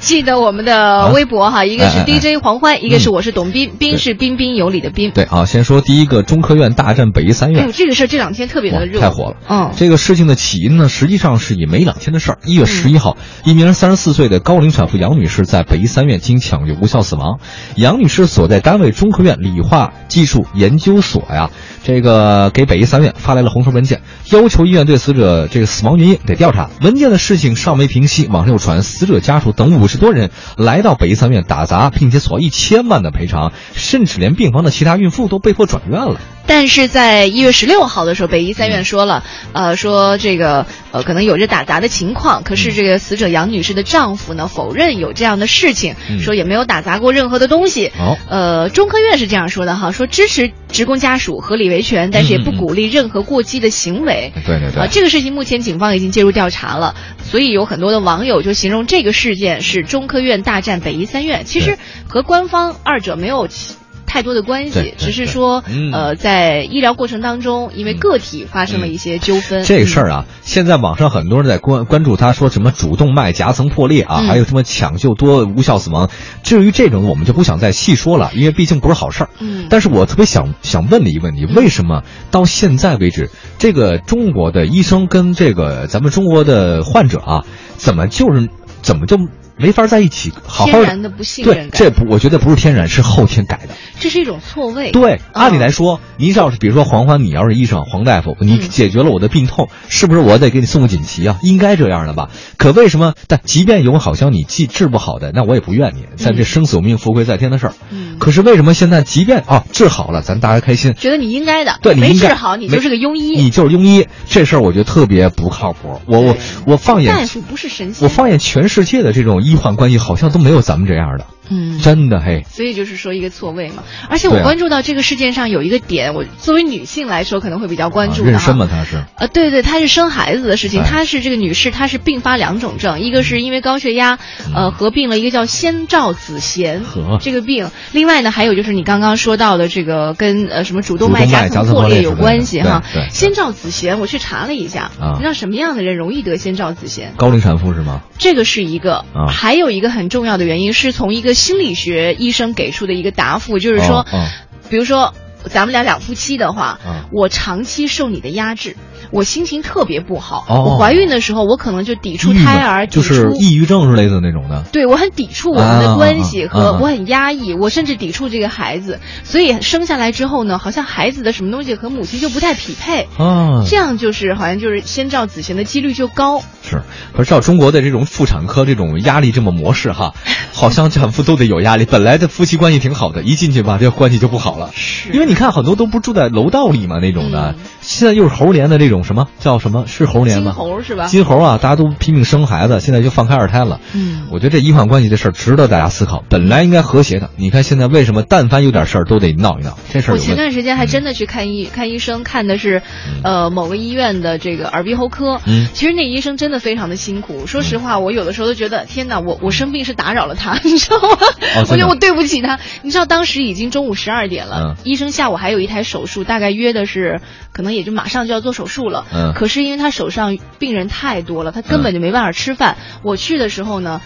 [0.00, 5.10] 记得我们的微博哈，一个是 DJ 黄欢，一个是嗯我是董斌，斌是彬彬有礼的彬。
[5.10, 7.72] 对啊，先说第一个，中科院大战北医三院哎，。
[7.72, 9.36] 这个事儿这两天特别的热，太火了。
[9.48, 12.38] 嗯，这个事情的起因呢，实际上是以没两天的事儿。
[12.46, 17.38] 一月十一号，一名三十四岁的高龄产妇杨女士在北医三院经抢救无效死亡。
[17.76, 21.50] 杨女士所在单位中科院理化技术研究所呀，
[21.84, 24.00] 这个给北医三院发来了红头文件，
[24.32, 26.70] 要求医院对死者这个死亡原因得调查。
[26.80, 36.20] 文件的事情尚没平息，网上又传死者家属等五十多人来到北医三院打砸，并且索要一千万的赔偿，甚至连病房的其他孕妇都被迫转院了。
[36.46, 47.92] 但是在一月十六号的时候，北医三院说了，嗯呃，说这个呃可能有着打砸的情况，可是这个死者杨女士的丈夫呢否认有这样的事情，嗯说也没有打砸过任何的东西。
[47.98, 54.32] 哦呃，中科院是这样说的哈，说支持职工家属合理维权，但是也不鼓励任何过激的行为。
[54.46, 54.82] 对对对。
[54.82, 63.74] 啊，这个事情目前警方已经介入调查了，所以有很多的网友就形容这个事件是中科院大战北医三院，其实和官方二者没有其
[64.10, 69.62] 太多的关系只是说嗯呃在医疗过程当中，因为个体发生了一些纠纷。
[69.62, 76.10] 这事儿啊，现在网上很多人在关关注他，说什么主动脉夹层破裂啊，嗯还有什么抢救多无效死亡。
[76.42, 79.30] 至于这种，我们就不想再细说了，因为毕竟不是好事儿。
[79.38, 82.02] 嗯但是我特别想想问的一个问题，为什么
[82.32, 87.44] 到现在为止，这个中国的医生跟这个咱们中国的患者啊，
[87.76, 88.48] 怎么就是
[88.82, 89.16] 怎么就
[89.60, 93.74] 没法在一起好好天然的不信任对，这不，我觉得不是天然，是后天改的。
[94.00, 94.90] 这是一种错位。
[94.90, 101.38] 对，按理嗯来说，您要是比如说黄欢，你要是医生黄大夫，你嗯解决了我的病痛，是不是我得给你送个锦旗啊？
[101.42, 102.30] 应该这样的吧？
[102.56, 103.14] 可为什么？
[103.28, 107.74] 但即便有好像你治治不好的，那我也不怨你，在这生死有命、富贵在天的事儿。
[107.90, 113.36] 嗯可是为什么现在即便啊治好了，咱大家开心，觉得你应该的，对你没治好你就是个庸医。
[113.36, 116.00] 你就是庸医，这事儿我觉得特别不靠谱。
[116.06, 116.36] 我我
[116.66, 118.04] 我放眼大夫不是神仙。
[118.04, 122.44] 我放眼全世界的这种医医患关系，好像都没有咱们这样的，嗯，真的嘿。
[122.48, 123.82] 所以就是说一个错位嘛。
[124.08, 129.02] 而且我关注到这个事件上有一个点，我作为女性来说可能会比较关注的妊娠嘛，她是。
[129.16, 130.86] 呃，对对，她是生孩子的事情，哎。
[130.90, 134.18] 她是这个女士，她是并发两种症，一个是因为高血压，
[134.54, 136.80] 呃，合并了一个叫先兆子痫
[137.20, 142.82] 这个病，另外呢，还有就是你刚刚说到的这个跟呃什么主动脉夹层破裂有关系哈。
[143.10, 145.12] 先兆子痫，我去查了一下，啊。
[145.14, 147.16] 你知道什么样的人容易得先兆子痫？
[147.16, 148.02] 高龄产妇是吗？
[148.18, 149.26] 这个是一个，啊。
[149.28, 154.26] 还有一个很重要的原因是从一个心理学医生给出的一个答复，就是说，哦哦。
[154.68, 155.12] 比如说
[155.44, 158.76] 咱们俩两夫妻的话，啊我长期受你的压制，
[159.10, 160.44] 我心情特别不好。
[160.48, 164.64] 哦我怀孕的时候，我可能就抵触胎儿，就是抑郁症之类的那种的。
[164.72, 176.42] 对我很抵触我们的关系和我很压抑，我甚至抵触这个孩子，所以生下来之后呢，好像孩子的什么东西和母亲就不太匹配，啊，这样就是好像就是先兆子痫的几率就高。
[176.62, 180.14] 是，可是照中国的这种妇产科这种压力这么模式哈，
[180.52, 181.84] 好像产妇都得有压力。
[181.84, 184.70] 本来的夫妻关系挺好的，一进去吧，这关系就不好了。
[184.74, 190.52] 是因为你看很多都不住在楼道里嘛那种的，嗯现在又是猴年的这种什么叫什么是猴年金吗？
[190.52, 191.06] 猴是吧？
[191.06, 193.80] 金猴啊，大家都拼命生孩子，现在就放开二胎了。
[193.94, 197.30] 嗯我觉得这医患关系这事儿值得大家思考，本来应该和谐的。
[197.36, 199.78] 你看现在为什么但凡有点事儿都得闹一闹？
[199.92, 200.18] 这事儿我。
[200.18, 202.82] 前段时间还真的去看医、看医生，看的是，
[203.22, 205.40] 呃，某个医院的这个耳鼻喉科。
[205.46, 207.46] 嗯其实那医生真的非常的辛苦。
[207.46, 211.08] 说实话，我有的时候都觉得，天哪，我我生病是打扰了他，你知道吗？
[211.56, 212.58] 哦我觉得我对不起他。
[212.82, 217.20] 你知道当时已经中午十二点了，嗯医生下午还有一台手术，大概约的是，
[217.52, 219.04] 可能也就马上就要做手术了。
[219.12, 222.78] 嗯可是因为他手上病人太多了，他根本就没办法吃饭。
[223.02, 224.00] 我去的时候呢。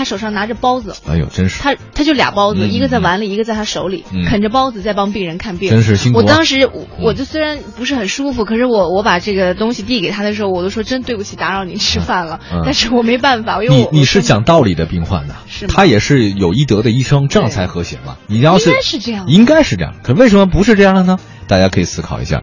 [0.00, 5.68] 他手上拿着包子，哎呦，真是他他就俩包子，嗯一个在碗里，一个在他手里，嗯啃着包子在帮病人看病。
[5.68, 12.40] 真是辛苦啊我当时我我就虽然不是很舒服，可是我我把这个东西递给他的时候，我都说真对不起，打扰您吃饭了。
[12.50, 18.16] 嗯但是我没办法，因为你我你是讲道理的病患呐是，他也是有医德的医生，这样才和谐嘛。
[18.26, 19.94] 你要是应该是这样应该是这样。
[20.02, 21.18] 可为什么不是这样的呢？
[21.46, 22.42] 大家可以思考一下。